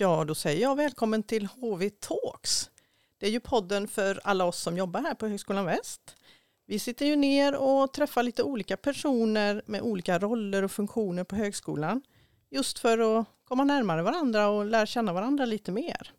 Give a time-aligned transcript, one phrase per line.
[0.00, 2.70] ja, då säger jag välkommen till HV Talks.
[3.18, 6.16] Det är ju podden för alla oss som jobbar här på Högskolan Väst.
[6.66, 11.36] Vi sitter ju ner och träffar lite olika personer med olika roller och funktioner på
[11.36, 12.02] högskolan.
[12.50, 16.12] Just för att komma närmare varandra och lära känna varandra lite mer.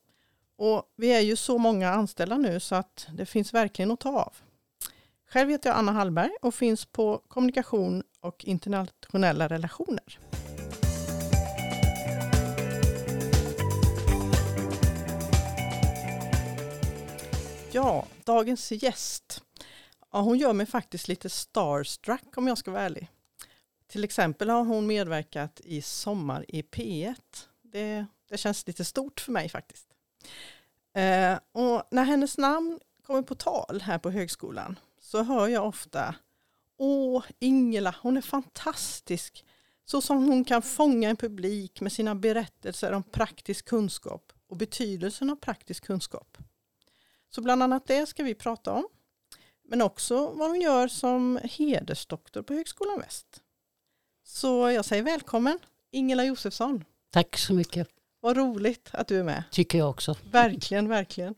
[0.58, 4.20] Och vi är ju så många anställda nu så att det finns verkligen att ta
[4.20, 4.34] av.
[5.30, 10.20] Själv heter jag Anna Hallberg och finns på kommunikation och internationella relationer.
[17.74, 19.44] Ja, dagens gäst.
[20.12, 23.10] Ja, hon gör mig faktiskt lite starstruck om jag ska vara ärlig.
[23.88, 27.16] Till exempel har hon medverkat i Sommar i P1.
[27.62, 29.88] Det, det känns lite stort för mig faktiskt.
[30.94, 36.16] Eh, och när hennes namn kommer på tal här på högskolan så hör jag ofta
[36.78, 39.46] Åh, Ingela, hon är fantastisk.
[39.86, 45.30] Så som hon kan fånga en publik med sina berättelser om praktisk kunskap och betydelsen
[45.30, 46.38] av praktisk kunskap.
[47.36, 48.88] Så bland annat det ska vi prata om.
[49.64, 53.42] Men också vad hon gör som hedersdoktor på Högskolan Väst.
[54.24, 55.60] Så jag säger välkommen
[55.92, 56.84] Ingela Josefsson.
[57.10, 57.88] Tack så mycket.
[58.20, 59.44] Vad roligt att du är med.
[59.52, 60.16] Tycker jag också.
[60.32, 61.36] Verkligen, verkligen.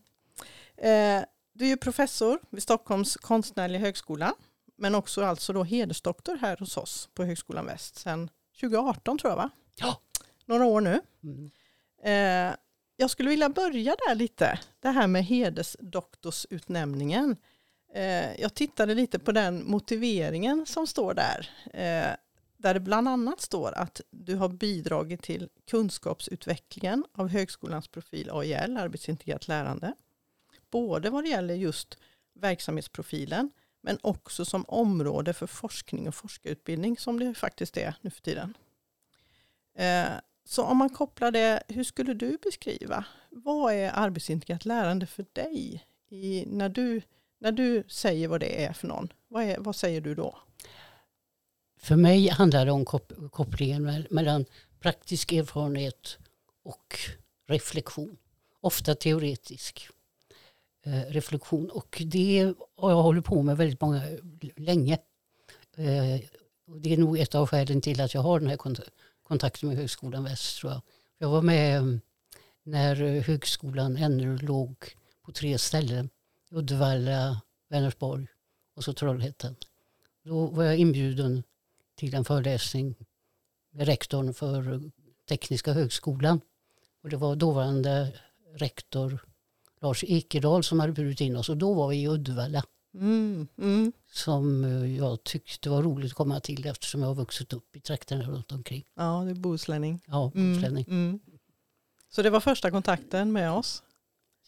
[0.76, 1.22] Eh,
[1.52, 4.34] du är professor vid Stockholms konstnärliga högskola.
[4.76, 9.36] Men också alltså då hedersdoktor här hos oss på Högskolan Väst sedan 2018 tror jag
[9.36, 9.50] va?
[9.76, 10.00] Ja.
[10.44, 11.00] Några år nu.
[11.22, 11.50] Mm.
[12.02, 12.56] Eh,
[12.96, 14.58] jag skulle vilja börja där lite.
[14.80, 17.36] Det här med hedersdoktorsutnämningen.
[17.94, 21.50] Eh, jag tittade lite på den motiveringen som står där.
[21.64, 22.16] Eh,
[22.56, 28.76] där det bland annat står att du har bidragit till kunskapsutvecklingen av högskolans profil AIL,
[28.76, 29.94] arbetsintegrerat lärande.
[30.70, 31.98] Både vad det gäller just
[32.34, 33.50] verksamhetsprofilen
[33.80, 38.56] men också som område för forskning och forskarutbildning som det faktiskt är nu för tiden.
[39.76, 40.06] Eh,
[40.44, 43.04] så om man kopplar det, hur skulle du beskriva?
[43.30, 45.84] Vad är arbetsintegrerat lärande för dig?
[46.10, 47.02] I, när, du,
[47.38, 50.38] när du säger vad det är för någon, vad, är, vad säger du då?
[51.80, 52.84] För mig handlar det om
[53.30, 54.44] kopplingen mellan
[54.80, 56.18] praktisk erfarenhet
[56.62, 56.98] och
[57.48, 58.16] reflektion.
[58.60, 59.88] Ofta teoretisk
[60.84, 61.70] eh, reflektion.
[61.70, 64.02] Och det har jag hållit på med väldigt många,
[64.56, 64.98] länge.
[65.76, 66.20] Eh,
[66.76, 68.56] det är nog ett av skälen till att jag har den här
[69.24, 70.58] kontakter med Högskolan Väst.
[70.58, 70.82] Tror jag.
[71.18, 71.98] jag var med eh,
[72.62, 74.76] när eh, högskolan ännu låg
[75.22, 76.10] på tre ställen.
[76.50, 78.26] Uddevalla, Vänersborg
[78.74, 79.56] och så Trollhättan.
[80.22, 81.42] Då var jag inbjuden
[81.94, 82.94] till en föreläsning
[83.70, 84.80] med rektorn för eh,
[85.28, 86.40] Tekniska högskolan.
[87.02, 88.12] Och det var dåvarande
[88.54, 89.24] rektor
[89.80, 92.64] Lars Ekedal som hade bjudit in oss och då var vi i Uddevalla.
[92.94, 93.92] Mm, mm.
[94.12, 97.80] Som eh, jag tyckte var roligt att komma till eftersom jag har vuxit upp i
[97.80, 98.84] trakterna runt omkring.
[98.94, 100.00] Ja, du är bohuslänning.
[100.06, 100.84] Ja, mm, bohuslänning.
[100.88, 101.20] Mm,
[102.08, 103.82] Så det var första kontakten med oss?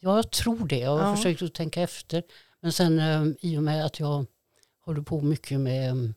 [0.00, 0.78] Ja, jag tror det.
[0.78, 1.16] Jag har ja.
[1.16, 2.22] försökt att tänka efter.
[2.60, 4.26] Men sen eh, i och med att jag
[4.80, 6.14] håller på mycket med mm,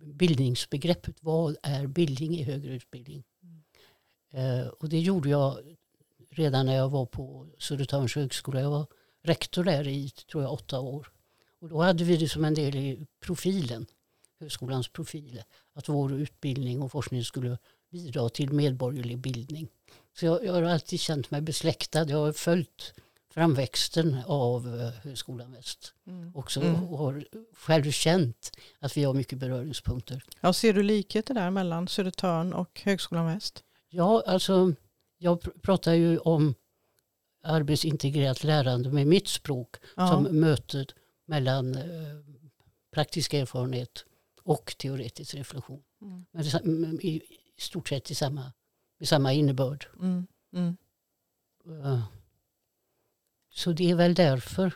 [0.00, 1.16] bildningsbegreppet.
[1.20, 3.24] Vad är bildning i högre utbildning?
[3.42, 4.60] Mm.
[4.60, 5.58] Eh, och det gjorde jag
[6.30, 8.60] redan när jag var på Södertörns högskola.
[8.60, 8.86] Jag var
[9.24, 11.10] rektor där i tror jag, åtta år.
[11.60, 13.86] Och då hade vi det som en del i profilen,
[14.40, 15.42] högskolans profil,
[15.74, 17.58] att vår utbildning och forskning skulle
[17.90, 19.68] bidra till medborgerlig bildning.
[20.18, 22.04] Så jag, jag har alltid känt mig besläktad.
[22.08, 22.94] Jag har följt
[23.30, 25.94] framväxten av eh, Högskolan Väst.
[26.06, 26.32] Mm.
[26.36, 26.84] Också mm.
[26.84, 27.24] och har
[27.54, 30.24] själv känt att vi har mycket beröringspunkter.
[30.40, 33.64] Ja, ser du likheter där mellan Södertörn och Högskolan Väst?
[33.88, 34.72] Ja, alltså
[35.18, 36.54] jag pratar ju om
[37.44, 40.08] arbetsintegrerat lärande med mitt språk ja.
[40.08, 40.94] som mötet
[41.26, 41.84] mellan eh,
[42.90, 44.04] praktisk erfarenhet
[44.42, 45.82] och teoretisk reflektion.
[46.02, 46.24] Mm.
[46.62, 47.22] Men i,
[47.58, 48.52] stort sett i samma,
[49.00, 49.86] i samma innebörd.
[50.00, 50.26] Mm.
[50.52, 50.76] Mm.
[51.68, 52.04] Uh,
[53.50, 54.72] så det är väl därför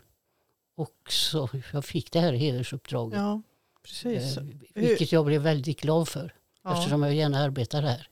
[0.74, 3.18] också jag fick det här hedersuppdraget.
[3.18, 3.42] Ja,
[3.82, 4.36] precis.
[4.36, 4.44] Eh,
[4.74, 6.72] vilket jag blev väldigt glad för ja.
[6.72, 8.08] eftersom jag gärna arbetar här.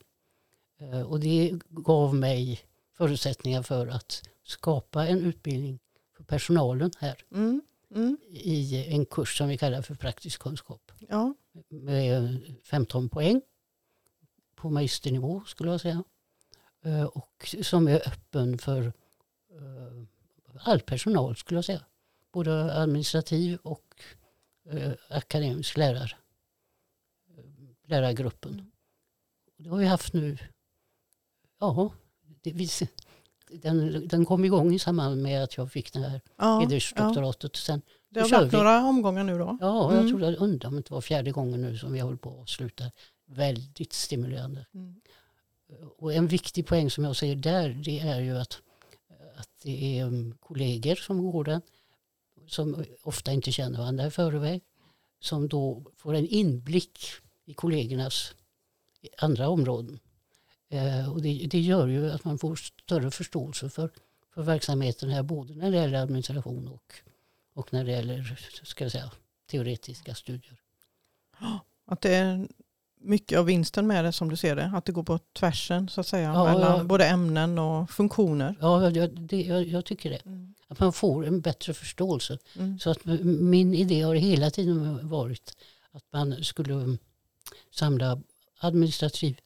[0.78, 2.60] Eh, och det gav mig
[2.96, 5.78] förutsättningar för att skapa en utbildning
[6.16, 7.24] för personalen här.
[7.32, 7.62] Mm.
[7.90, 8.18] Mm.
[8.30, 10.92] I en kurs som vi kallar för praktisk kunskap.
[11.08, 11.34] Ja.
[11.68, 13.42] Med 15 poäng
[14.54, 16.04] på magisternivå skulle jag säga.
[16.84, 18.82] Eh, och som är öppen för
[19.50, 20.02] eh,
[20.60, 21.84] all personal skulle jag säga.
[22.32, 23.82] Både administrativ och
[25.08, 26.18] akademisk lärar,
[27.84, 28.52] lärargruppen.
[28.52, 28.70] Mm.
[29.56, 30.38] Det har vi haft nu
[31.58, 31.92] ja,
[32.52, 32.88] det,
[33.62, 37.50] den, den kom igång i samband med att jag fick det här ja, hedersdoktoratet.
[37.54, 37.60] Ja.
[37.60, 39.58] Sen, det har varit några omgångar nu då?
[39.60, 40.00] Ja, mm.
[40.00, 42.48] jag tror jag undrar om det var fjärde gången nu som vi håller på att
[42.48, 42.84] sluta.
[43.26, 44.66] Väldigt stimulerande.
[44.74, 44.94] Mm.
[45.98, 48.58] Och en viktig poäng som jag ser där det är ju att,
[49.36, 51.60] att det är um, kollegor som går den
[52.46, 54.62] som ofta inte känner varandra i förväg
[55.20, 56.98] som då får en inblick
[57.44, 58.34] i kollegornas
[59.18, 59.98] andra områden.
[60.68, 63.90] Eh, och det, det, gör ju att man får större förståelse för,
[64.34, 66.94] för verksamheten här både när det gäller administration och,
[67.54, 69.10] och när det gäller ska jag säga,
[69.50, 70.60] teoretiska studier.
[71.86, 72.48] Att det är
[73.00, 74.72] mycket av vinsten med det som du ser det?
[74.74, 76.84] Att det går på tvärsen så att säga ja, mellan ja.
[76.84, 78.56] både ämnen och funktioner?
[78.60, 80.26] Ja, jag, det, jag, jag tycker det.
[80.26, 80.54] Mm.
[80.68, 82.38] Att man får en bättre förståelse.
[82.58, 82.78] Mm.
[82.78, 85.56] Så att min idé har hela tiden varit
[85.92, 86.96] att man skulle
[87.70, 88.22] samla
[88.58, 89.40] administrativ,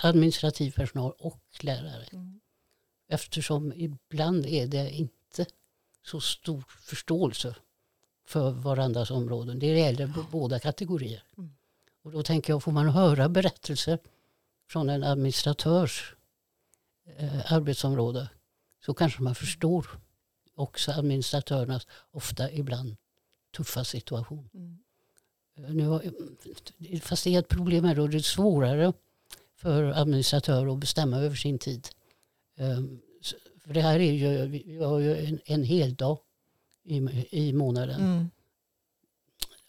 [0.00, 2.04] administrativ personal och lärare.
[2.12, 2.40] Mm.
[3.08, 5.46] Eftersom ibland är det inte
[6.02, 7.54] så stor förståelse
[8.26, 9.58] för varandras områden.
[9.58, 11.24] Det gäller båda kategorier.
[11.38, 11.50] Mm.
[12.02, 13.98] Och då tänker jag, får man höra berättelser
[14.68, 16.14] från en administratörs
[17.16, 18.28] eh, arbetsområde
[18.84, 19.86] så kanske man förstår
[20.54, 22.96] också administratörernas ofta ibland
[23.56, 24.50] tuffa situation.
[24.54, 24.78] Mm.
[25.54, 26.00] Nu,
[27.02, 28.92] fast det är ett problem här då, det är svårare
[29.56, 31.88] för administratörer att bestämma över sin tid.
[32.58, 33.00] Um,
[33.60, 36.18] för det här är ju, vi har ju en, en hel dag
[36.84, 38.00] i, i månaden.
[38.00, 38.30] Mm.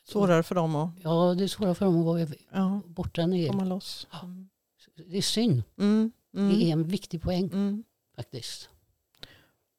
[0.04, 0.90] Svårare för dem att...
[1.04, 2.82] Ja, det är svårare för dem att vara ja.
[2.86, 3.48] borta ner.
[3.48, 4.08] Komma loss.
[4.24, 4.50] Mm.
[4.96, 5.64] Det är synd.
[5.78, 6.12] Mm.
[6.34, 6.50] Mm.
[6.50, 7.84] Det är en viktig poäng mm.
[8.16, 8.70] faktiskt.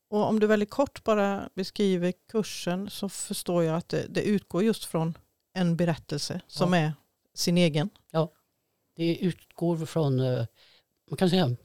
[0.09, 4.63] Och om du väldigt kort bara beskriver kursen så förstår jag att det, det utgår
[4.63, 5.19] just från
[5.53, 6.79] en berättelse som ja.
[6.79, 6.93] är
[7.35, 7.91] sin egen.
[8.11, 8.33] Ja,
[8.95, 10.47] det utgår från eh,
[11.11, 11.57] man kan säga,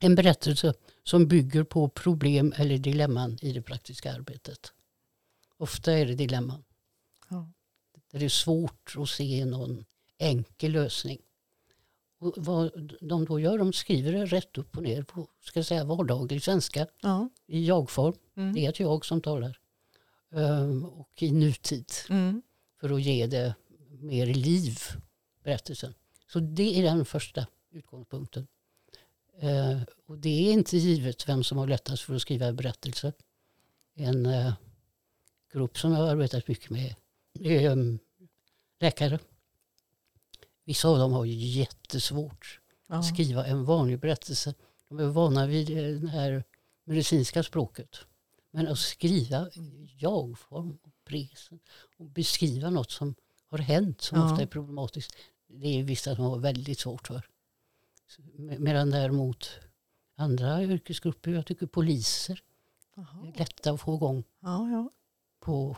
[0.00, 0.74] en berättelse
[1.04, 4.72] som bygger på problem eller dilemman i det praktiska arbetet.
[5.56, 6.64] Ofta är det dilemman.
[7.28, 7.52] Ja.
[8.10, 9.84] det är svårt att se någon
[10.18, 11.18] enkel lösning.
[12.18, 15.84] Och vad de då gör, de skriver det rätt upp och ner på ska säga,
[15.84, 17.28] vardaglig svenska ja.
[17.46, 18.14] i jag-form.
[18.36, 18.54] Mm.
[18.54, 19.58] Det är ett jag som talar.
[20.30, 21.92] Um, och i nutid.
[22.08, 22.42] Mm.
[22.82, 23.54] För att ge det
[24.00, 24.78] mer liv,
[25.42, 25.94] berättelsen.
[26.32, 28.46] Så det är den första utgångspunkten.
[29.42, 33.12] Uh, och det är inte givet vem som har lättast för att skriva berättelser.
[33.94, 34.52] En uh,
[35.52, 36.94] grupp som jag har arbetat mycket med
[37.40, 37.98] är um,
[38.80, 39.18] läkare
[40.64, 42.94] Vissa av dem har jättesvårt ja.
[42.94, 44.54] att skriva en vanlig berättelse.
[44.88, 45.66] De är vana vid
[46.02, 46.44] det här
[46.84, 47.98] medicinska språket.
[48.50, 49.50] Men att skriva
[49.98, 51.58] jag-form presen
[51.98, 53.14] och beskriva något som
[53.50, 54.24] har hänt som ja.
[54.24, 55.16] ofta är problematiskt.
[55.46, 57.22] Det är vissa som har väldigt svårt för.
[58.58, 59.50] Medan däremot
[60.16, 62.42] andra yrkesgrupper, jag tycker poliser,
[62.96, 63.26] Aha.
[63.26, 64.90] är lätta att få igång ja, ja.
[65.40, 65.76] på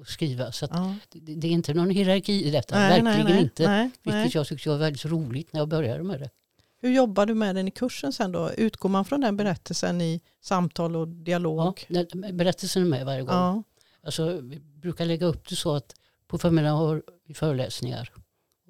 [0.00, 0.52] att skriva.
[0.52, 0.96] Så att ja.
[1.08, 3.66] det, det, är inte någon hierarki i detta, nej, verkligen nej, nej, inte.
[3.66, 6.30] Nej, vilket jag tyckte var väldigt roligt när jag började med det.
[6.82, 8.50] Hur jobbar du med den i kursen sen då?
[8.52, 11.86] Utgår man från den berättelsen i samtal och dialog?
[11.88, 13.64] Ja, berättelsen är med varje gång.
[14.02, 15.94] Alltså, vi brukar lägga upp det så att
[16.26, 18.12] på förmiddagen har vi föreläsningar.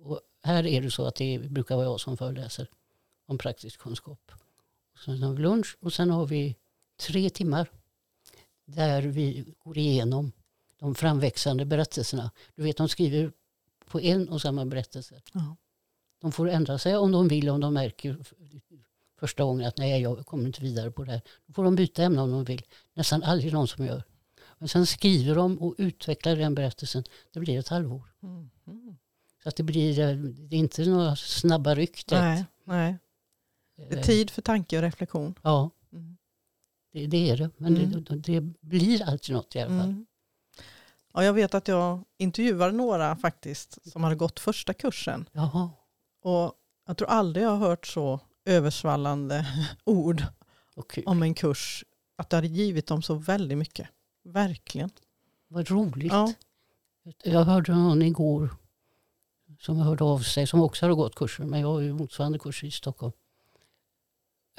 [0.03, 2.69] Och här är det så att det brukar vara jag som föreläser
[3.27, 4.33] om praktisk kunskap.
[5.05, 6.57] Sen har vi lunch och sen har vi
[7.01, 7.71] tre timmar
[8.65, 10.33] där vi går igenom
[10.79, 12.31] de framväxande berättelserna.
[12.55, 13.33] Du vet, de skriver
[13.87, 15.23] på en och samma berättelse.
[15.33, 15.57] Ja.
[16.21, 18.19] De får ändra sig om de vill, om de märker
[19.21, 21.21] första gången att nej, jag kommer inte vidare på det här.
[21.47, 22.63] Då får de byta ämne om de vill.
[22.95, 24.03] Nästan aldrig någon som gör.
[24.61, 27.05] Men sen skriver de och utvecklar den berättelsen.
[27.33, 28.13] Det blir ett halvår.
[28.23, 28.51] Mm.
[28.67, 28.97] Mm.
[29.43, 30.15] Så att det blir
[30.49, 32.99] det är inte några snabba ryck Nej, nej.
[33.77, 34.03] Det är eh.
[34.03, 35.35] tid för tanke och reflektion.
[35.43, 36.17] Ja, mm.
[36.93, 37.51] det, det, är det.
[37.57, 38.05] Men mm.
[38.05, 39.89] det, det, blir alltid något i alla fall.
[39.89, 40.07] Mm.
[41.15, 45.29] Ja, jag vet att jag intervjuade några faktiskt som hade gått första kursen.
[45.33, 45.71] Jaha.
[46.23, 46.53] Och
[46.87, 49.47] jag tror aldrig jag har hört så översvallande
[49.85, 50.25] ord
[50.75, 51.05] okay.
[51.07, 51.85] om en kurs.
[52.17, 53.89] Att det hade givit dem så väldigt mycket.
[54.23, 54.91] Verkligen.
[55.49, 56.13] Vad roligt.
[56.13, 56.33] Ja.
[57.25, 58.51] Jag hörde någon igår
[59.61, 61.51] som hörde av sig som också hade gått kursen.
[61.51, 63.13] Men jag har ju motsvarande kurs i Stockholm.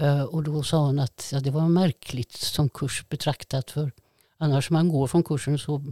[0.02, 3.72] Uh, och då sa hon att ja, det var märkligt som kurs betraktat.
[3.72, 3.92] För
[4.38, 5.84] annars man går från kursen så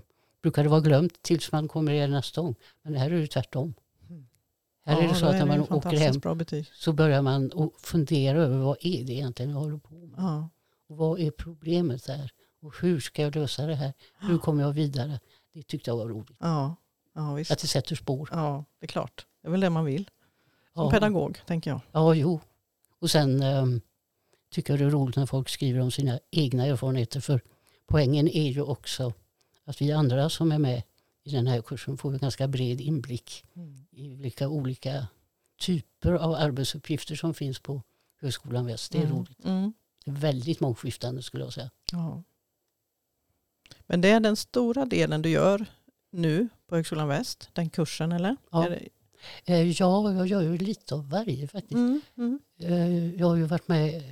[0.41, 2.55] brukar det vara glömt tills man kommer igen nästa gång.
[2.81, 3.73] Men här är det tvärtom.
[4.09, 4.27] Mm.
[4.85, 6.21] Här ja, är det så att när man åker hem
[6.73, 10.19] så börjar man fundera över vad är det egentligen jag håller på med.
[10.19, 10.49] Ja.
[10.87, 12.31] Och vad är problemet där?
[12.61, 13.93] Och hur ska jag lösa det här?
[14.19, 15.19] Hur kommer jag vidare?
[15.53, 16.37] Det tyckte jag var roligt.
[16.39, 16.75] Ja.
[17.13, 17.51] Ja, visst.
[17.51, 18.29] Att det sätter spår.
[18.31, 19.25] Ja, det är klart.
[19.41, 20.09] Det är väl det man vill.
[20.73, 20.91] Som ja.
[20.91, 21.81] pedagog, tänker jag.
[21.91, 22.39] Ja, jo.
[22.99, 23.81] Och sen um,
[24.51, 27.19] tycker jag det är roligt när folk skriver om sina egna erfarenheter.
[27.19, 27.41] För
[27.87, 29.13] poängen är ju också
[29.65, 30.83] att vi andra som är med
[31.23, 33.85] i den här kursen får en ganska bred inblick mm.
[33.91, 35.07] i vilka olika
[35.59, 37.81] typer av arbetsuppgifter som finns på
[38.21, 38.91] Högskolan Väst.
[38.91, 39.17] Det är Mm.
[39.17, 39.45] roligt.
[39.45, 39.73] Mm.
[40.05, 41.69] Det är väldigt mångskiftande skulle jag säga.
[41.91, 42.23] Ja.
[43.89, 45.65] Men det är den stora delen du gör
[46.11, 48.35] nu på Högskolan Väst, den kursen eller?
[48.51, 48.67] Ja.
[49.45, 51.73] Eh, Ja, jag gör ju lite av varje faktiskt.
[51.73, 52.01] Mm.
[52.17, 52.39] Mm.
[52.59, 54.03] Eh, Jag har ju varit med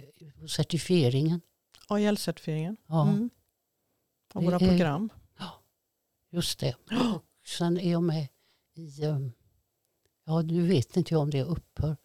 [0.42, 1.42] på certifieringen.
[1.88, 2.78] AIL-certifieringen.
[2.88, 3.30] Ja, Mm.
[4.34, 5.10] Och våra är- program.
[6.32, 6.76] just det.
[7.14, 8.28] Och sen är jag med
[8.76, 9.20] i, eh,
[10.26, 11.98] ja nu vet inte jag om det upphör,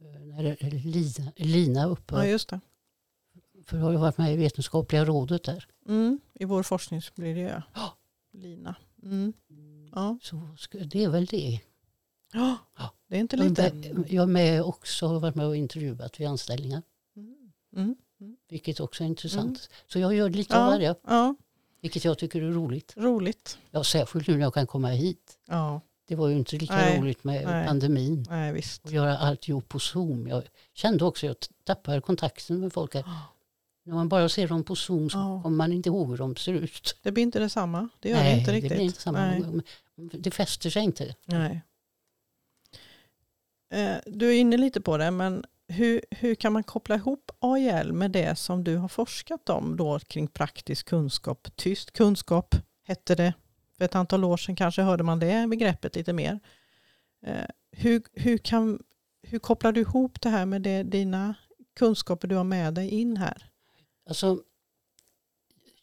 [0.00, 2.18] eh, när Lina, Lina upphör.
[2.18, 2.60] Ja, just det.
[3.70, 5.66] För jag har ju varit med i vetenskapliga rådet där.
[5.88, 6.20] Mm.
[6.34, 7.62] I vår forskningsmiljö.
[7.74, 7.96] Ja.
[8.32, 8.74] Lina.
[9.02, 9.32] Mm.
[9.94, 10.18] Ja.
[10.22, 10.42] Så
[10.84, 11.60] det är väl det.
[12.32, 12.56] Ja.
[13.08, 13.72] Det är inte lite.
[14.08, 16.82] Jag är med också, har varit med och intervjuat vid anställningar.
[17.16, 17.50] Mm.
[17.76, 17.96] Mm.
[18.48, 19.46] Vilket också är intressant.
[19.46, 19.56] Mm.
[19.86, 20.70] Så jag gör lite av Ja.
[20.70, 20.94] varje.
[21.06, 21.34] Ja,
[21.80, 22.94] Vilket jag tycker är roligt.
[22.96, 23.58] roligt.
[23.70, 25.38] Ja, särskilt nu när jag kan komma hit.
[25.48, 27.00] Ja, Det var ju inte lika Nej.
[27.00, 27.66] roligt med Nej.
[27.66, 28.26] pandemin.
[28.28, 28.84] nej visst.
[28.84, 30.28] Och göra alltihop på Zoom.
[30.28, 30.42] Jag
[30.74, 32.94] kände också att jag tappade kontakten med folk.
[32.94, 33.04] Här.
[33.90, 35.42] När man bara ser dem på Zoom så Ja.
[35.42, 36.96] kommer man inte ihåg hur de ser ut.
[37.02, 37.88] Det blir inte detsamma.
[38.00, 38.68] Det gör Nej, det inte riktigt.
[38.70, 39.18] det blir inte samma.
[39.26, 39.42] Nej.
[40.12, 41.14] Det fäster sig inte.
[41.24, 41.62] Nej.
[43.72, 47.92] Eh, Du är inne lite på det, men hur, hur kan man koppla ihop AIL
[47.92, 51.48] med det som du har forskat om då kring praktisk kunskap?
[51.56, 52.54] Tyst kunskap
[52.86, 53.34] hette det.
[53.76, 56.40] För ett antal år sedan kanske hörde man det begreppet lite mer.
[57.26, 58.82] Eh, Hur, hur, kan,
[59.22, 61.34] hur kopplar du ihop det här med det, dina
[61.78, 63.49] kunskaper du har med dig in här?
[64.10, 64.42] Alltså,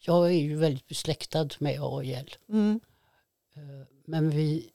[0.00, 2.34] jag är ju väldigt besläktad med AIL.
[2.48, 2.80] Mm.
[3.54, 4.70] Eh, Men vi,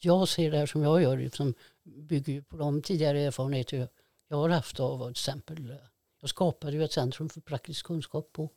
[0.00, 3.88] jag ser det här som jag gör, som bygger på de tidigare erfarenheter
[4.28, 5.76] jag har haft av till exempel, eh,
[6.20, 8.50] jag skapade ju ett centrum för praktisk kunskap på,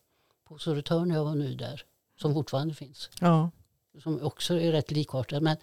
[0.44, 1.86] på Södertörn när jag var ny där,
[2.22, 3.52] som fortfarande finns, Ja.
[4.04, 5.44] som också är rätt likartad.
[5.44, 5.60] Men eh,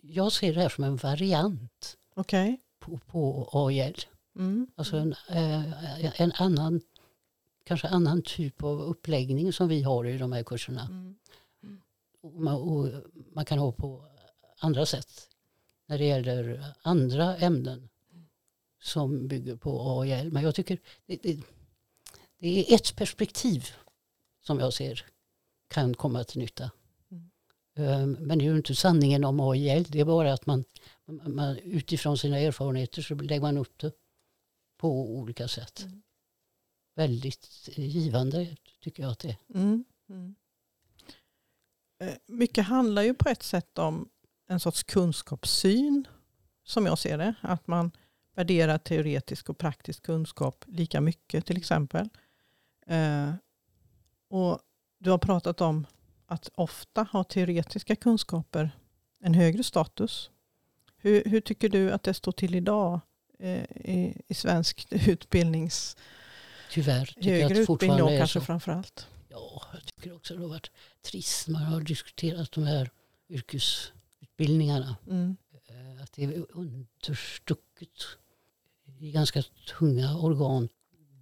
[0.00, 2.60] jag ser det här som en variant Okej.
[2.78, 3.96] på, på AIL.
[4.36, 4.66] Mm.
[4.76, 5.14] Alltså en,
[6.16, 6.80] en annan,
[7.64, 10.82] kanske annan typ av uppläggning som vi har i de här kurserna.
[10.82, 11.16] Mm.
[12.20, 12.88] Och man, och
[13.32, 14.04] man kan ha på
[14.58, 15.28] andra sätt
[15.86, 17.88] när det gäller andra ämnen
[18.82, 20.32] som bygger på AIL.
[20.32, 21.40] Men jag tycker det, det,
[22.38, 23.66] det är ett perspektiv
[24.40, 25.04] som jag ser
[25.68, 26.70] kan komma till nytta.
[27.10, 28.02] Mm.
[28.02, 29.86] Um, Men det är ju inte sanningen om AIL.
[29.88, 30.64] Det är bara att man,
[31.06, 33.92] man utifrån sina erfarenheter så lägger man upp det
[34.76, 35.80] på olika sätt.
[35.82, 36.02] Mm.
[36.94, 39.36] Väldigt givande tycker jag att det är.
[39.54, 39.84] Mm.
[40.08, 40.34] Mm.
[42.00, 44.08] Eh, mycket handlar ju på ett sätt om
[44.48, 46.08] en sorts kunskapssyn
[46.64, 47.34] som jag ser det.
[47.40, 47.90] Att man
[48.34, 52.08] värderar teoretisk och praktisk kunskap lika mycket till exempel.
[52.86, 53.34] Eh,
[54.28, 54.58] och
[54.98, 55.86] du har pratat om
[56.26, 58.70] att ofta har teoretiska kunskaper
[59.20, 60.30] en högre status.
[60.96, 63.00] Hur, hur tycker du att det står till idag
[63.38, 65.96] eh, i, i svensk utbildnings,
[66.72, 68.44] Tyvärr högre utbildning då kanske så.
[68.44, 69.06] framför allt?
[69.28, 70.70] Ja, jag tycker också det har varit
[71.02, 71.48] trist.
[71.48, 72.90] Man har diskuterat de här
[73.28, 74.96] yrkesutbildningarna.
[75.06, 75.36] Mm.
[75.68, 77.88] Eh, Att det är understucket.
[78.98, 79.42] I ganska
[79.78, 80.68] tunga organ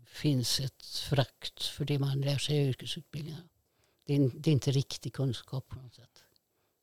[0.06, 3.48] finns ett frakt för det man lär sig i yrkesutbildningarna.
[4.06, 6.24] Det är, det är inte riktig kunskap på något sätt.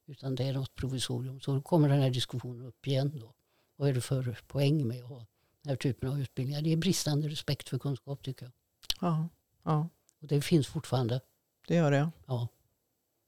[0.08, 1.42] Utan det är något provisorium.
[1.42, 3.20] Så då kommer den här diskussionen upp igen.
[3.20, 3.34] Då.
[3.76, 5.26] Vad är det för poäng med att ha
[5.68, 6.62] den här typen av utbildningar?
[6.62, 8.52] Det är bristande respekt för kunskap tycker jag.
[9.02, 9.30] Ja,
[9.64, 9.90] ja,
[10.22, 11.22] Och det finns fortfarande.
[11.68, 12.12] det gör det.
[12.26, 12.48] Ja,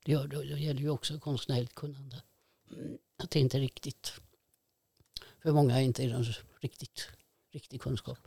[0.04, 2.22] det, gör, det Det gäller ju också konstnärligt kunnande.
[3.18, 4.12] Att det inte är riktigt,
[5.42, 7.08] för många inte är det riktigt,
[7.52, 8.18] riktig kunskap.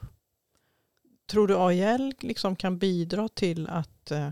[1.25, 4.29] Tror du AIL liksom kan bidra till att eh,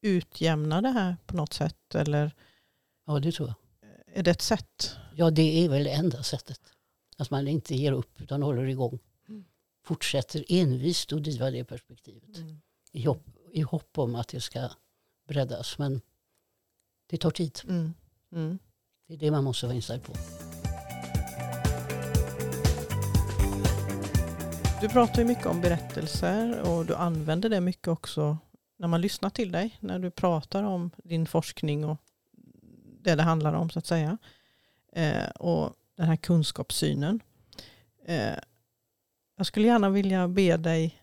[0.00, 1.94] utjämna det här på något sätt?
[1.94, 2.32] Eller
[3.06, 3.56] Ja, det tror jag.
[4.18, 4.96] är det ett sätt?
[5.14, 6.60] Ja, det är väl det enda sättet.
[7.16, 8.98] Att man inte ger upp utan håller igång.
[9.90, 9.96] Mm.
[9.96, 12.30] Fortsätter envist att driva det perspektivet.
[12.92, 14.68] I hopp, I hopp om att det ska
[15.28, 15.78] breddas.
[15.78, 16.00] Men
[17.06, 17.60] det tar tid.
[17.64, 17.94] Mm.
[18.32, 18.58] Mm.
[19.06, 20.12] Det är det man måste vara inställd på.
[24.80, 28.38] Du pratar ju mycket om berättelser och du använder det mycket också
[28.78, 29.76] när man lyssnar till dig.
[29.80, 31.96] När du pratar om din forskning och
[33.02, 34.18] det det handlar om så att säga.
[34.92, 37.20] Eh, och den här kunskapssynen.
[38.04, 38.36] Eh,
[39.40, 41.02] jag skulle gärna vilja be dig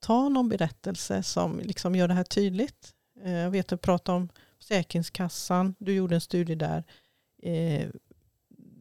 [0.00, 2.92] ta någon berättelse som liksom gör det här tydligt.
[3.24, 4.28] Eh, jag vet att du pratade om
[4.58, 5.74] Försäkringskassan.
[5.78, 6.84] Du gjorde en studie där.
[7.42, 7.88] Eh,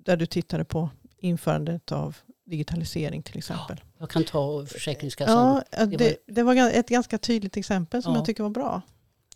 [0.05, 3.81] där du tittade på införandet av digitalisering till exempel.
[3.97, 5.61] Jag kan ta Försäkringskassan.
[5.71, 8.19] Ja, Det det, var- det var ett ganska tydligt exempel som Ja.
[8.19, 8.81] jag tycker var bra.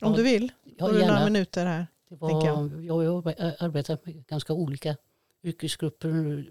[0.02, 1.88] Om Ja, du vill, Ja, har du några minuter här.
[2.10, 2.46] Det var,
[2.84, 3.28] jag har
[3.60, 4.96] arbetat med ganska olika
[5.44, 6.46] yrkesgrupper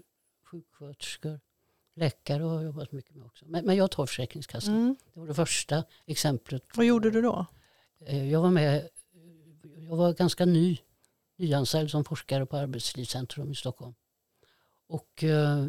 [0.45, 1.39] sjuksköterskor,
[1.99, 3.45] läkare har jag jobbat mycket med också.
[3.47, 4.75] Men, men jag tar Försäkringskassan.
[4.75, 4.95] Mm.
[5.13, 6.63] Det var det första exemplet.
[6.75, 7.45] Vad gjorde du då?
[8.05, 8.89] Eh, Jag var med,
[9.89, 10.77] jag var ganska ny,
[11.35, 13.93] nyanställd som forskare på Arbetslivscentrum i Stockholm.
[14.87, 15.65] Och eh,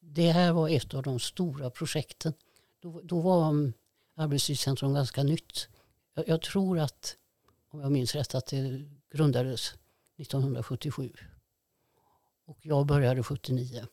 [0.00, 2.32] det här var ett av de stora projekten.
[2.80, 3.72] Då, då var um,
[4.14, 5.68] Arbetslivscentrum ganska nytt.
[6.14, 7.16] Jag, jag tror att,
[7.70, 9.74] om jag minns rätt, att det grundades
[10.18, 11.12] 1977.
[12.46, 13.86] Och jag började 79.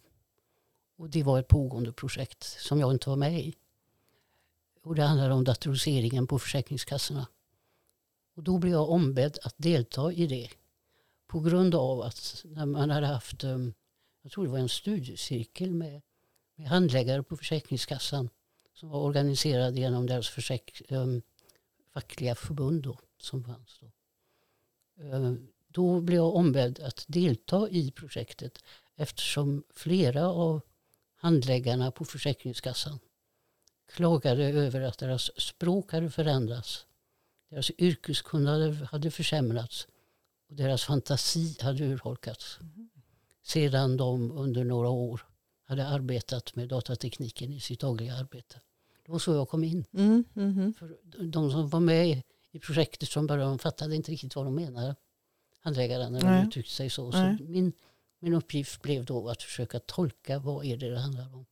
[1.01, 3.55] Och det var ett pågående projekt som jag inte var med i.
[4.81, 7.27] Och det handlade om datoriseringen på Försäkringskassorna.
[8.35, 10.49] Och då blev jag ombedd att delta i det.
[11.27, 13.73] På grund av att när man hade haft, ehm,
[14.21, 16.01] jag tror det var en studiecirkel med,
[16.55, 18.29] med handläggare på Försäkringskassan
[18.73, 21.21] som var organiserad genom deras försäk, um,
[21.93, 23.91] fackliga förbund då, som fanns då.
[25.03, 28.63] Um, då blev jag ombedd att delta i projektet
[28.95, 30.61] eftersom flera av
[31.21, 32.99] handläggarna på Försäkringskassan
[33.91, 36.85] klagade över att deras språk hade förändrats.
[37.49, 39.87] Deras yrkeskunnande hade försämrats
[40.49, 42.59] och deras fantasi hade urholkats.
[43.43, 45.21] Sedan de under några år
[45.63, 48.59] hade arbetat med datatekniken i sitt dagliga arbete.
[49.05, 49.85] Det var så jag kom in.
[49.93, 50.73] Mm, mhm.
[50.73, 54.95] För de som var med i projektet från början fattade inte riktigt vad de menade.
[55.59, 57.11] Handläggarna när de uttryckte sig så.
[57.11, 57.73] så min,
[58.21, 61.45] min uppgift blev då att försöka tolka vad är det det handlar om.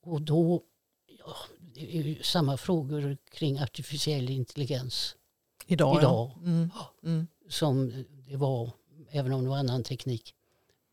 [0.00, 0.62] Och då,
[1.06, 5.16] ja, det är ju samma frågor kring artificiell intelligens
[5.66, 6.40] Idag, idag ja.
[6.44, 6.70] Mm.
[7.02, 7.26] Mm.
[7.48, 8.70] som det var,
[9.10, 10.34] även om det var annan teknik,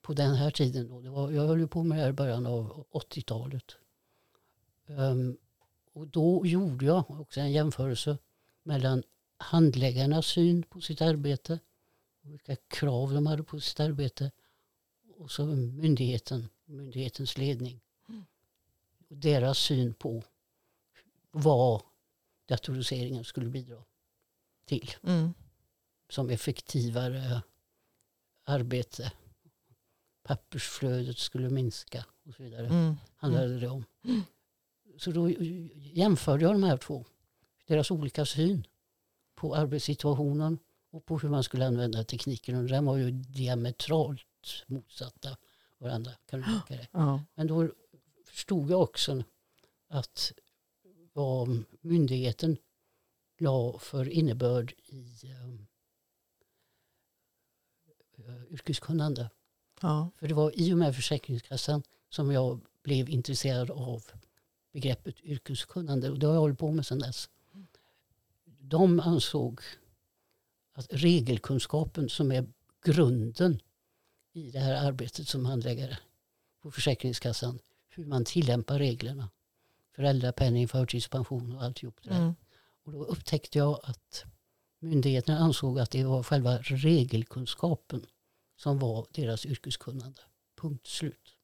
[0.01, 0.87] på den här tiden.
[0.87, 1.01] Då.
[1.01, 3.75] Det var, jag höll på med det här i början av 80-talet.
[4.87, 5.37] Ehm,
[5.93, 8.17] och då gjorde jag också en jämförelse
[8.63, 9.03] mellan
[9.37, 11.59] handläggarnas syn på sitt arbete,
[12.29, 14.31] vilka krav de hade på sitt arbete,
[15.17, 17.81] och så myndigheten, myndighetens ledning.
[19.09, 20.23] Och deras syn på
[21.31, 21.81] vad
[22.45, 23.83] datoriseringen skulle bidra
[24.65, 25.33] till Mm.
[26.09, 27.41] som effektivare
[28.43, 29.11] arbete.
[30.23, 32.67] Pappersflödet skulle minska och så vidare.
[32.67, 32.95] Mm.
[33.15, 33.85] handlade det om.
[34.97, 35.29] Så då
[35.75, 37.05] jämförde jag de här två.
[37.65, 38.67] Deras olika syn
[39.35, 40.59] på arbetssituationen
[40.91, 42.55] och på hur man skulle använda tekniken.
[42.55, 45.37] Och den var ju diametralt motsatta
[45.77, 46.11] varandra.
[46.25, 46.89] Kan du tänka dig.
[46.91, 47.23] Ja.
[47.35, 47.69] Men då
[48.25, 49.23] förstod jag också
[49.87, 50.31] att
[51.13, 52.57] vad myndigheten
[53.37, 55.67] la för innebörd i um,
[58.49, 59.29] yrkeskunnande.
[59.81, 60.11] Ja.
[60.17, 64.03] För det var i och med Försäkringskassan som jag blev intresserad av
[64.71, 67.29] begreppet yrkeskunnande och det har jag hållit på med sedan dess.
[68.45, 69.61] De ansåg
[70.79, 72.47] att regelkunskapen som är
[72.85, 73.59] grunden
[74.33, 75.97] i det här arbetet som handläggare
[76.61, 79.29] på Försäkringskassan, hur man tillämpar reglerna,
[79.95, 82.17] föräldrapenning, förtidspension och alltihop det där.
[82.21, 82.35] Mm.
[82.83, 84.25] Och då upptäckte jag att
[84.79, 88.05] myndigheterna ansåg att det var själva regelkunskapen
[88.55, 90.21] som var deras yrkeskunnande.
[90.61, 91.35] Punkt slut.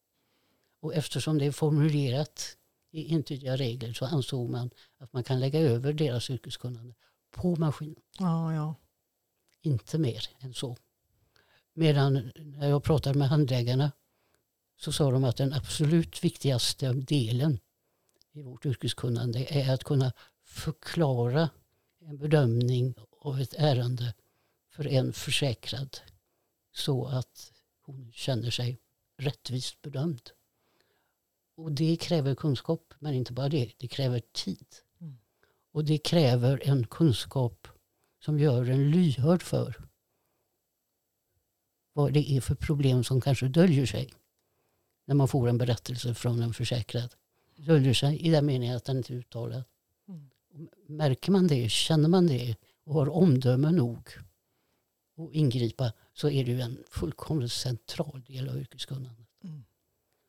[0.80, 2.58] Och eftersom det är formulerat
[2.91, 6.93] i entydiga regler så ansåg man att man kan lägga över deras yrkeskunnande
[7.32, 8.04] på maskinen.
[8.19, 8.76] Ja, ja.
[9.65, 10.78] Inte mer än så.
[11.73, 13.91] Medan när jag pratade med handläggarna
[14.78, 17.60] så sa de att den absolut viktigaste delen
[18.32, 21.49] i vårt yrkeskunnande är att kunna förklara
[21.99, 24.13] en bedömning av ett ärende
[24.69, 25.97] för en försäkrad
[26.73, 28.80] så att hon känner sig
[29.17, 30.30] rättvist bedömd.
[31.56, 34.67] Och det kräver kunskap, men inte bara det, det kräver tid.
[35.01, 35.17] Mm.
[35.71, 37.67] Och det kräver en kunskap
[38.25, 39.75] som gör en lyhörd för
[41.93, 44.13] vad det är för problem som kanske döljer sig
[45.05, 47.15] när man får en berättelse från en försäkrad.
[47.55, 49.63] Döljer sig i den meningen att den inte är uttalad.
[50.07, 50.29] Mm.
[50.88, 54.09] Märker man det, känner man det och har omdöme nog
[55.17, 59.27] att ingripa så är det ju en fullkomligt central del av yrkeskunnandet.
[59.43, 59.63] Mm.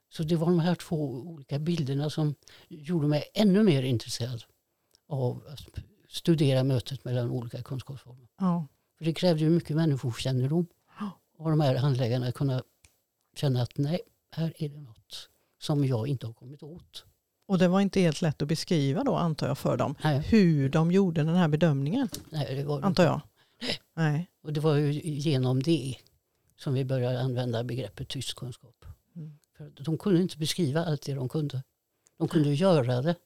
[0.08, 2.34] Så det var de här två olika bilderna som
[2.68, 4.44] gjorde mig ännu mer intresserad
[5.08, 5.42] av
[6.08, 8.28] studera mötet mellan olika kunskapsformer.
[8.38, 8.66] ja.
[8.98, 10.66] För det krävde ju mycket människokännedom.
[11.38, 12.62] Och de här handläggarna kunna
[13.36, 17.04] känna att nej, här är det något som jag inte har kommit åt.
[17.46, 19.94] Och det var inte helt lätt att beskriva då antar jag för dem.
[20.04, 23.20] Nej, Hur de gjorde den här bedömningen nej, det var det antar jag.
[23.94, 24.30] Nej.
[24.42, 25.96] Och det var ju genom det
[26.56, 28.84] som vi började använda begreppet tysk kunskap.
[29.16, 29.38] Mm.
[29.56, 31.62] För de kunde inte beskriva allt det de kunde.
[32.18, 33.16] De kunde göra det,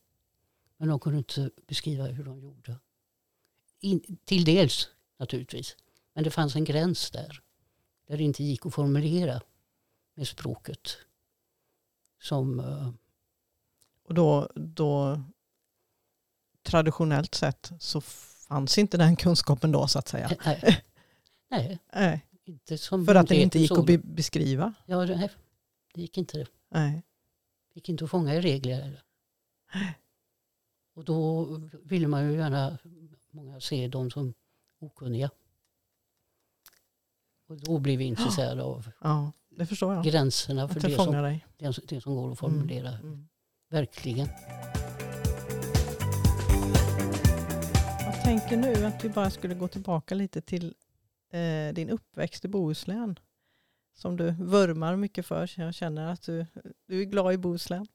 [0.80, 2.76] men de kunde inte beskriva hur de gjorde.
[3.80, 4.88] In, till dels
[5.18, 5.76] naturligtvis,
[6.14, 7.42] men det fanns en gräns där.
[8.06, 9.40] Där det inte gick att formulera
[10.14, 10.96] med språket.
[12.22, 12.90] Som, eh,
[14.04, 15.22] Och då, då
[16.62, 20.30] traditionellt sett så fanns inte den kunskapen då så att säga.
[20.44, 20.84] nej,
[21.50, 23.98] nej, Nej, inte som för att den inte gick att såg det.
[23.98, 24.74] beskriva.
[24.86, 25.30] Ja, det,
[25.94, 26.38] det gick inte.
[26.38, 27.02] Det Nej.
[27.74, 29.02] gick inte att fånga i regler.
[31.00, 31.44] Och då
[31.82, 32.78] ville man ju gärna,
[33.30, 34.34] många se dem som
[34.80, 35.30] okunniga.
[37.48, 40.04] Och då blev vi intresserade av Ja, det förstår jag.
[40.04, 41.46] gränserna för det som, dig.
[41.58, 42.88] det, som- går att formulera.
[42.88, 43.28] Mm.
[43.68, 44.28] Verkligen.
[48.06, 50.74] Jag tänker nu att vi bara skulle gå tillbaka lite till
[51.30, 53.18] eh, din uppväxt i Bohuslän.
[53.94, 55.50] Som du vurmar mycket för.
[55.56, 56.46] Jag känner att du,
[56.86, 57.86] du är glad i Bohuslän.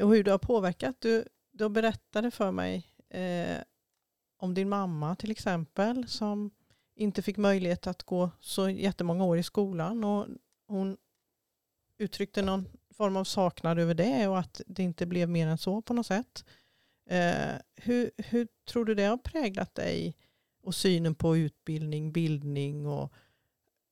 [0.00, 0.96] Och hur det har påverkat.
[0.98, 1.24] Du,
[1.58, 3.58] du berättade för mig eh,
[4.36, 6.08] om din mamma till exempel.
[6.08, 6.50] Som
[6.94, 10.04] inte fick möjlighet att gå så jättemånga år i skolan.
[10.04, 10.26] Och
[10.66, 10.96] hon
[11.98, 14.28] uttryckte någon form av saknad över det.
[14.28, 16.44] Och att det inte blev mer än så på något sätt.
[17.10, 20.16] Eh, hur, hur tror du det har präglat dig
[20.62, 23.12] och synen på utbildning, bildning och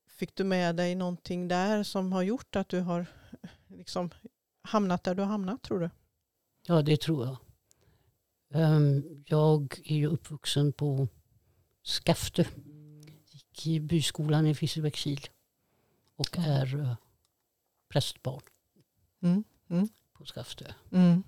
[0.07, 2.99] fick du med dig någonting där som har gjort att du har
[3.41, 4.09] eh, liksom
[4.61, 5.89] hamnat där du har hamnat tror du?
[6.67, 7.37] Ja, det tror jag.
[8.49, 11.07] Ehm, jag är ju uppvuxen på
[11.83, 12.47] Skafte.
[13.31, 15.19] Gick i byskolan i Fiserbäckskil.
[16.15, 16.95] Och är eh,
[17.89, 18.41] prästbarn
[19.21, 19.87] Mm, mm.
[20.13, 20.75] på Skafte.
[20.91, 21.23] Mm.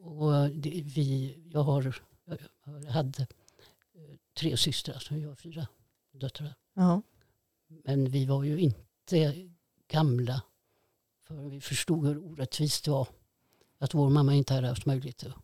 [0.00, 1.96] Och eh, det, vi, jag, har,
[2.64, 5.66] jag hade eh, tre systrar, så jag har fyra
[6.12, 6.54] döttrar.
[6.74, 7.02] Ja.
[7.66, 9.48] Men vi var ju inte
[9.88, 10.42] gamla
[11.22, 13.08] för vi förstod hur orättvist det var
[13.78, 15.34] att vår mamma inte hade haft möjlighet att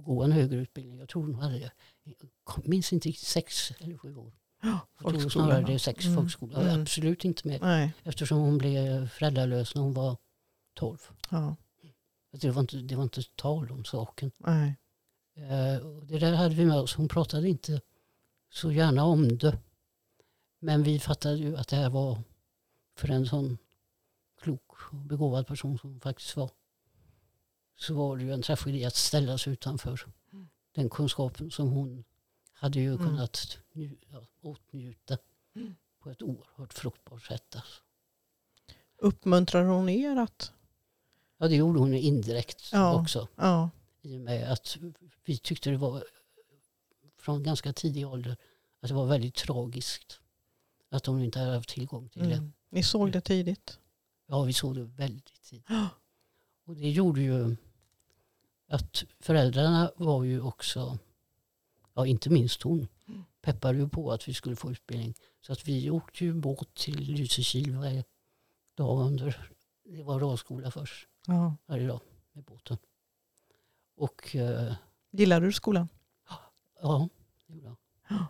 [0.00, 0.98] att gå en högre utbildning.
[0.98, 1.72] Jag tror hon hade, jag
[2.64, 4.32] minns inte riktigt, sex eller sju år.
[4.62, 6.60] Ja, Jag tror snarare det är sex Mm, folkskola.
[6.60, 6.82] mm.
[6.82, 7.58] Absolut inte mer.
[7.60, 7.92] Nej.
[8.02, 10.16] Eftersom hon blev föräldralös när hon var
[10.74, 10.98] 12.
[11.30, 11.56] Ja.
[12.32, 14.30] Det var inte, det var inte tal om saken.
[14.36, 14.76] Nej.
[15.36, 16.94] Eh, och det där hade vi med oss.
[16.94, 17.80] Hon pratade inte
[18.52, 19.58] så gärna om det.
[20.60, 22.18] Men vi fattade ju att det här var
[22.96, 23.58] för en sån
[24.40, 26.50] klok och begåvad person som hon faktiskt var.
[27.80, 30.00] Så var det ju en tragedi att ställas utanför
[30.74, 32.04] den kunskapen som hon
[32.52, 33.06] hade ju Mm.
[33.06, 33.58] kunnat
[34.12, 35.18] ja, åtnjuta
[35.54, 35.74] Mm.
[36.00, 37.56] på ett oerhört fruktbart sätt.
[37.56, 37.82] Alltså.
[38.96, 40.52] Uppmuntrar hon er att?
[41.38, 43.00] Ja, det gjorde hon indirekt Ja.
[43.00, 43.28] också.
[43.36, 43.70] Ja.
[44.02, 44.78] I och med att
[45.24, 46.04] vi tyckte det var
[47.18, 48.36] från ganska tidig ålder
[48.80, 50.20] att det var väldigt tragiskt
[50.90, 52.34] att hon inte hade haft tillgång till det.
[52.34, 52.52] Mm.
[52.70, 53.78] Ni såg det tidigt?
[54.26, 55.68] Ja, vi såg det väldigt tidigt.
[56.64, 57.56] Och det gjorde ju
[58.70, 60.98] att föräldrarna var ju också,
[61.94, 63.24] ja inte minst hon, Mm.
[63.40, 65.14] peppade ju på att vi skulle få utbildning.
[65.40, 68.04] Så att vi åkte ju båt till Lysekil varje
[68.74, 69.50] dag under,
[69.84, 71.56] det var radskola först, Ja.
[71.66, 72.00] varje dag
[72.32, 72.78] med båten.
[73.96, 74.74] Och eh,
[75.10, 75.88] Gillade du skolan?
[76.82, 77.08] ja,
[77.46, 77.76] det gjorde jag.
[78.08, 78.26] Ja.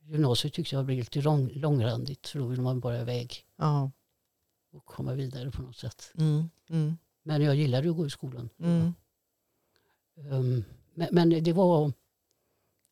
[0.00, 3.90] Gymnasiet tyckte jag blev lite lång, långrandigt för då vill man bara iväg Ja.
[4.72, 6.12] och komma vidare på något sätt.
[6.18, 6.50] Mm.
[6.68, 6.96] Mm.
[7.22, 8.48] Men jag gillade att gå i skolan.
[8.58, 8.94] Mm.
[10.16, 11.92] Um, men, men det var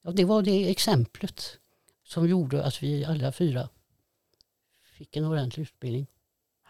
[0.02, 1.58] ja, det var det exemplet
[2.02, 3.68] som gjorde att vi alla fyra
[4.82, 6.06] fick en ordentlig utbildning.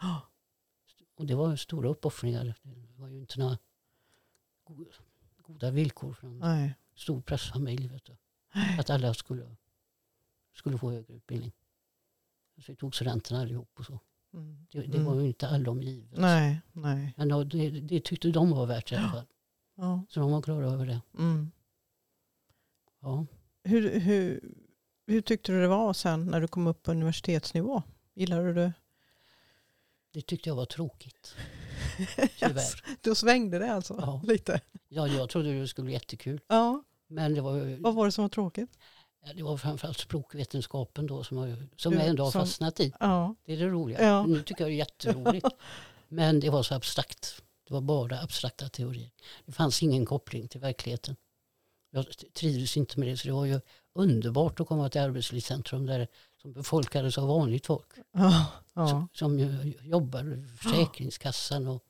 [1.15, 2.55] Och det var stora uppoffringar.
[2.63, 3.57] Det var ju inte några
[4.63, 4.85] go-
[5.41, 6.73] goda villkor för en Nej.
[6.95, 7.87] stor pressfamilj.
[7.87, 8.15] Vet du.
[8.79, 9.55] Att alla skulle,
[10.53, 11.51] skulle få högre utbildning.
[12.57, 13.99] Så vi tog studenten allihop och så.
[14.33, 14.65] Mm.
[14.71, 15.05] Det, det Mm.
[15.05, 16.19] var ju inte allom givet.
[16.19, 16.61] Nej.
[16.73, 17.13] Nej.
[17.17, 19.25] Men det, det tyckte de var värt i alla fall.
[19.75, 20.03] Ja.
[20.09, 21.01] Så de var klara över det.
[21.17, 21.51] Mm.
[23.01, 23.25] Ja.
[23.63, 24.41] Hur, hur,
[25.07, 27.83] hur tyckte du det var sen när du kom upp på universitetsnivå?
[28.13, 28.73] Gillade du det?
[30.13, 31.35] Det tyckte jag var tråkigt.
[32.39, 32.97] Tyvärr.
[33.01, 34.21] Då svängde det alltså Ja.
[34.23, 34.61] lite?
[34.87, 36.41] Ja, jag trodde det skulle bli jättekul.
[36.47, 36.83] Ja.
[37.07, 38.69] Men det var, Vad var det som var tråkigt?
[39.25, 42.79] ja, det var framförallt språkvetenskapen då som, jag, som Du, jag ändå har som- fastnat
[42.79, 42.93] i.
[42.99, 43.35] Ja.
[43.45, 44.01] Det är det roliga.
[44.07, 44.25] Ja.
[44.25, 45.47] Nu tycker jag det är jätteroligt.
[46.07, 47.41] Men det var så abstrakt.
[47.67, 49.11] Det var bara abstrakta teorier.
[49.45, 51.15] Det fanns ingen koppling till verkligheten.
[51.89, 53.17] Jag trivdes inte med det.
[53.17, 53.61] Så det var ju
[53.93, 56.07] underbart att komma till Arbetslivscentrum där
[56.41, 57.87] som befolkades av vanligt folk.
[58.11, 58.45] Ja.
[58.73, 58.87] ja.
[58.87, 61.83] Som, som i Försäkringskassan och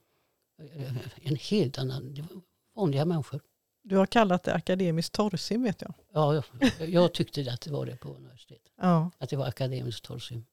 [0.75, 2.41] eh, en helt annan, det var
[2.75, 3.41] vanliga människor.
[3.83, 5.93] Du har kallat det akademiskt torrsim vet jag.
[6.13, 6.43] Ja,
[6.79, 8.71] jag, jag tyckte att det var det på universitetet.
[8.77, 9.11] Ja.
[9.17, 10.45] Att det var akademiskt torrsym.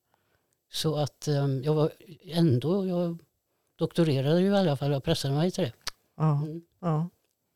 [0.73, 1.93] Så att um, jag var
[2.25, 3.19] ändå, jag
[3.83, 5.73] doktorerade ju i alla fall, jag pressade mig till det.
[6.17, 6.37] Ja.
[6.37, 6.63] Mm.
[6.81, 7.09] Ja.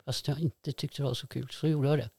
[0.05, 2.09] Fast jag inte tyckte det var så kul, så gjorde jag det.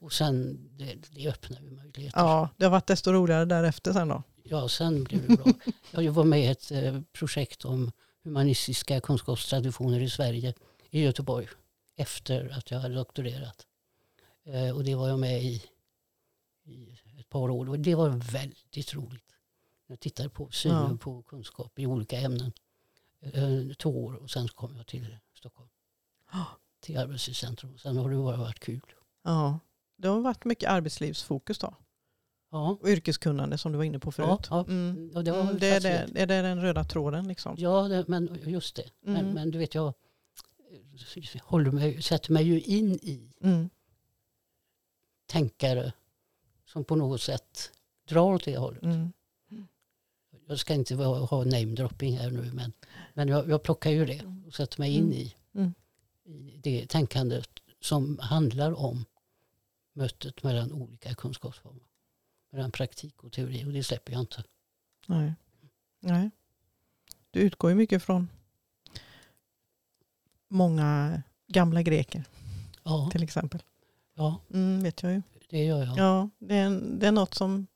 [0.00, 2.18] Och sen, det, det öppnade ju möjligheter.
[2.20, 2.48] ja.
[2.56, 4.22] Det har varit desto roligare därefter sen då.
[4.42, 6.02] Ja, sen blev det bra.
[6.02, 7.92] Jag var med i ett eh, projekt om
[8.24, 10.54] humanistiska kunskapstraditioner i Sverige
[10.90, 11.48] i Göteborg
[11.96, 13.66] efter att jag hade doktorerat.
[14.44, 15.62] Eh, och det var jag med i,
[16.64, 19.24] i ett par år och det var väldigt roligt.
[19.86, 20.96] Jag tittade på synen Ja.
[21.00, 22.52] på kunskap i olika ämnen.
[23.22, 25.68] Eh, två år och sen kom jag till Stockholm.
[26.32, 26.46] Ja.
[26.80, 27.78] Till Arbetslivscentrum.
[27.78, 28.80] Sen har det bara varit kul.
[29.22, 29.58] Ja.
[29.96, 31.74] Det har varit mycket arbetslivsfokus då.
[32.50, 34.46] Ja, Och yrkeskunnande som du var inne på ja, förut.
[34.50, 34.64] ja.
[34.68, 35.10] Mm.
[35.14, 37.54] Och det, var Mm, det, är det, är det den röda tråden liksom?
[37.58, 38.90] Ja, det, men just det.
[39.00, 39.34] Men, Mm.
[39.34, 39.86] men du vet, jag
[41.16, 43.70] eh, håller mig, sätter mig ju in i Mm.
[45.26, 45.92] tänkare
[46.64, 47.70] som på något sätt
[48.08, 48.82] drar åt det hållet.
[50.52, 52.72] Jag ska inte ha namedropping här nu men,
[53.14, 55.12] men jag, jag plockar ju det och sätter mig in Mm.
[55.18, 55.74] i, Mm.
[56.24, 57.48] i det tänkandet
[57.80, 59.04] som handlar om
[59.92, 61.82] mötet mellan olika kunskapsformer.
[62.50, 64.44] Mellan praktik och teori och det släpper jag inte.
[65.06, 65.34] Nej.
[66.00, 66.30] Nej.
[67.30, 68.28] Du utgår ju mycket från
[70.48, 72.24] många gamla greker
[72.82, 73.62] Ja, till exempel.
[74.14, 75.22] ja Mm, vet jag ju.
[75.48, 75.98] det gör jag.
[75.98, 77.66] Ja, det är, det är något som...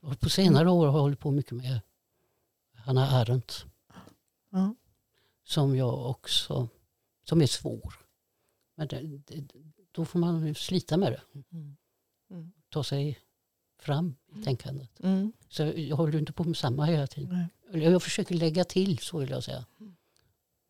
[0.00, 1.80] Och på senare år har jag hållit på mycket med
[2.88, 3.64] Hanna Arendt.
[4.50, 4.74] Ja.
[5.44, 6.68] Som jag också,
[7.24, 7.94] som är svår.
[8.76, 9.44] Men det, det,
[9.92, 11.20] då får man slita med det.
[11.52, 11.76] Mm.
[12.30, 12.52] Mm.
[12.68, 13.18] Ta sig
[13.80, 15.00] fram i tänkandet.
[15.00, 15.32] Mm.
[15.48, 17.46] Så jag håller inte på med samma hela tiden.
[17.72, 17.82] Nej.
[17.84, 19.66] Jag försöker lägga till så vill jag säga.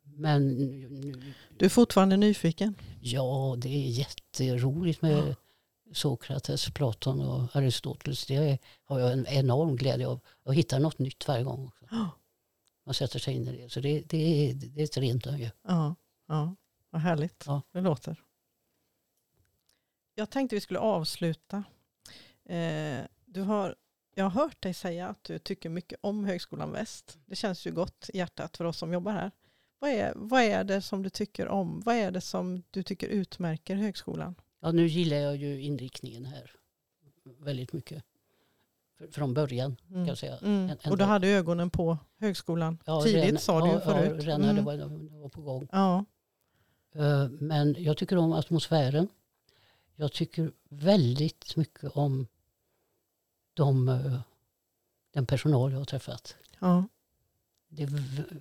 [0.01, 0.57] Men
[1.57, 2.75] Du är fortfarande nyfiken?
[3.01, 5.35] ja, det är jätteroligt med
[5.91, 8.25] Sokrates, Platon och Aristoteles.
[8.25, 10.19] Det har jag en enorm glädje av.
[10.43, 11.67] Jag hittar något nytt varje gång.
[11.67, 11.85] Också.
[12.85, 13.69] Man sätter sig in i det.
[13.69, 15.51] Så det, det, är, det är ett rent nöje.
[15.61, 15.95] Ja,
[16.27, 16.55] ja.
[16.89, 17.61] vad härligt Ja.
[17.71, 18.23] det låter.
[20.15, 21.63] Jag tänkte vi skulle avsluta.
[22.45, 23.75] Eh, du har,
[24.15, 27.17] jag har hört dig säga att du tycker mycket om Högskolan Väst.
[27.25, 29.31] Det känns ju gott i hjärtat för oss som jobbar här.
[29.79, 31.81] Vad är, vad är det som du tycker om?
[31.85, 34.35] Vad är det som du tycker utmärker högskolan?
[34.59, 36.51] Ja, nu gillar jag ju inriktningen här
[37.23, 38.03] väldigt mycket.
[38.99, 40.07] Fr- Från början kan Mm.
[40.07, 40.37] jag säga.
[40.37, 40.69] Mm.
[40.83, 44.11] En- Och du hade ögonen på högskolan Ja, tidigt redan- sa du ju ja, förut.
[44.23, 44.65] Ja, redan när det Mm.
[44.65, 45.67] var, det var på gång.
[45.71, 46.05] Ja,
[46.91, 49.07] Eh, Men jag tycker om atmosfären.
[49.95, 52.27] Jag tycker väldigt mycket om
[53.53, 54.19] de, eh,
[55.11, 56.35] den personal jag har träffat.
[56.59, 56.87] ja,
[57.67, 57.89] Det är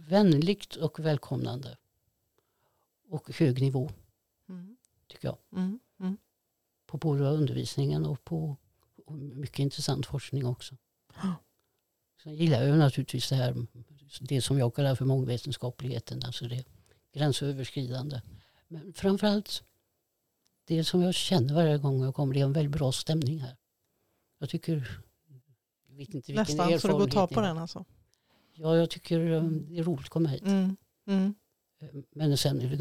[0.09, 1.77] vänligt och välkomnande.
[3.09, 3.91] Och hög nivå
[4.49, 4.77] mm.
[5.07, 5.37] tycker jag.
[5.53, 5.81] Mm.
[6.89, 8.57] På både undervisningen och på
[9.07, 10.77] och mycket intressant forskning också.
[12.23, 13.67] Sen gillar jag naturligtvis det här,
[14.21, 16.65] det som jag kallar för mångvetenskapligheten, alltså det
[17.13, 18.21] gränsöverskridande.
[18.69, 19.63] Men framförallt
[20.65, 23.57] det som jag känner varje gång jag kommer, det är en väldigt bra stämning här.
[24.39, 25.01] Jag tycker,
[25.89, 27.85] jag vet inte vilken Nästan så det går att ta på den alltså.
[28.55, 30.43] Ja, jag tycker eh, det är roligt att komma hit.
[30.43, 30.77] Mm.
[31.07, 31.35] Mm.
[32.11, 32.79] Men sen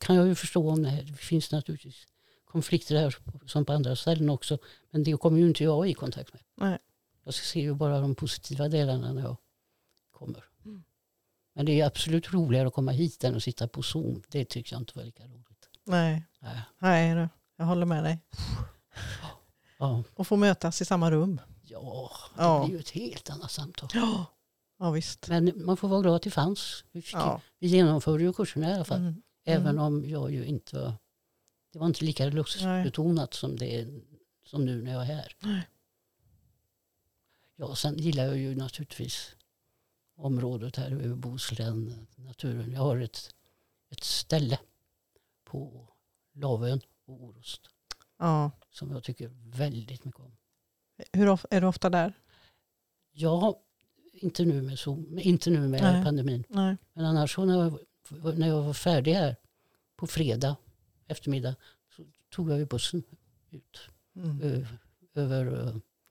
[0.00, 2.06] kan jag ju förstå om det, här, det finns naturligtvis
[2.50, 4.58] konflikter här som på andra ställen också.
[4.90, 6.42] Men det kommer ju inte jag i kontakt med.
[6.56, 6.78] Nej.
[7.24, 9.36] Jag ser ju bara de positiva delarna när jag
[10.10, 10.44] kommer.
[10.64, 10.82] Mm.
[11.54, 14.22] Men det är absolut roligare att komma hit än att sitta på Zoom.
[14.28, 15.68] Det tycker jag inte var lika roligt.
[15.84, 16.60] Nej, Nej.
[16.78, 17.28] nej du.
[17.56, 18.18] jag håller med dig.
[19.78, 21.40] Ja, Och få mötas i samma rum.
[21.62, 22.64] ja, det Ja.
[22.64, 23.88] blir ju ett helt annat samtal.
[23.94, 24.26] Ja,
[24.78, 25.28] ja visst.
[25.28, 26.84] Men man får vara glad att det fanns.
[26.92, 27.40] Vi, fick, Ja.
[27.58, 28.98] vi genomförde ju kurserna i alla fall.
[29.00, 29.22] Mm.
[29.44, 30.92] Även om jag ju inte var...
[31.72, 33.88] Det var inte lika lustbetonat som det
[34.44, 35.36] som nu när jag är här.
[35.40, 35.68] Nej.
[37.56, 39.36] Ja, sen gillar jag ju naturligtvis
[40.16, 42.72] området här över Bohuslän, naturen.
[42.72, 43.34] Jag har ett,
[43.90, 44.58] ett ställe
[45.44, 45.88] på
[46.32, 47.62] Lavön och Orust
[48.18, 48.50] Ja.
[48.70, 50.36] som jag tycker väldigt mycket om.
[51.12, 52.12] Hur of- är du ofta där?
[53.12, 53.60] Ja,
[54.12, 56.04] inte nu med, Zoom, inte nu med Nej.
[56.04, 56.44] pandemin.
[56.48, 56.76] Nej.
[56.92, 59.36] Men annars så när jag, när jag var färdig här
[59.96, 60.56] på fredag
[61.10, 61.54] eftermiddag
[61.96, 63.02] så tog jag ju bussen
[63.50, 63.78] ut
[64.16, 64.40] Mm.
[64.42, 64.66] ö,
[65.14, 65.46] över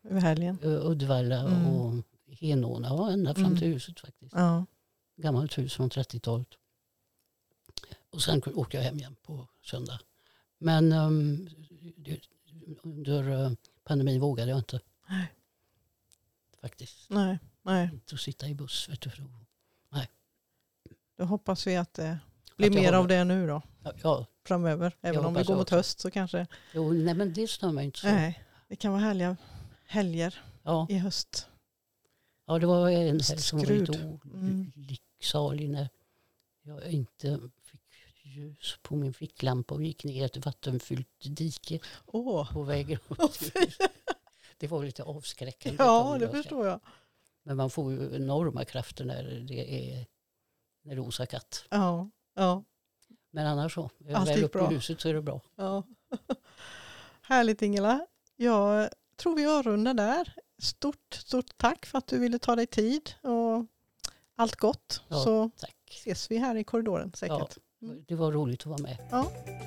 [0.04, 0.58] Över helgen?
[0.62, 1.66] ö, Uddevalla Mm.
[1.68, 3.74] och Henåna, ja, ända fram till Mm.
[3.74, 4.34] huset faktiskt.
[4.36, 4.66] Ja.
[5.16, 6.48] Gammalt hus från 30-talet.
[8.10, 10.00] Och sen åkte jag hem igen på söndag.
[10.58, 10.90] Men
[11.98, 12.20] det,
[12.84, 14.80] under pandemin vågade jag inte.
[15.10, 15.34] Nej.
[16.62, 17.10] Faktiskt.
[17.10, 17.40] Nej.
[17.62, 17.90] Nej.
[17.94, 18.90] Inte att sitta i buss.
[18.90, 19.24] Vet du, då,
[21.18, 22.20] Då hoppas vi att det
[22.70, 23.62] blir jag mer av det nu då.
[24.04, 24.96] ja, Framöver.
[25.02, 26.48] Även om vi hoppas går jag mot höst så kanske.
[26.74, 28.08] jo, nej men det stör mig inte så.
[28.08, 28.44] Nej.
[28.68, 29.38] Det kan vara härliga
[29.86, 30.88] helger Ja.
[30.90, 31.48] i höst.
[32.46, 33.96] Ja, det var en helg som var lite Skrud.
[34.34, 34.72] Mm.
[34.76, 35.90] olycksalig när
[36.62, 37.82] jag inte fick
[38.24, 43.22] ljus på min ficklampa och gick ner i ett vattenfyllt dike Åh, på vägen upp
[43.42, 43.92] huset.
[44.58, 45.78] Det var lite avskräckande.
[45.78, 46.32] kan ja det säga.
[46.32, 46.80] förstår jag.
[47.44, 50.06] Men man får ju enorma krafter när det är
[50.84, 51.66] när det osar katt.
[51.70, 52.64] Ja, ja,
[53.32, 54.72] Men annars så, är Allt väl uppe bra.
[54.72, 55.42] i huset så är det bra.
[55.56, 55.84] ja.
[57.22, 58.06] Härligt Ingela.
[58.36, 60.34] Jag tror vi avrundar där.
[60.62, 63.66] Stort, stort tack för att du ville ta dig tid och
[64.36, 65.02] allt gott.
[65.08, 65.24] Ja.
[65.24, 65.76] Så Tack.
[65.90, 67.58] ses vi här i korridoren säkert.
[68.08, 68.98] Det var roligt att vara med.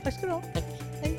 [0.05, 0.43] Tack ska du ha.
[0.55, 1.12] Tack.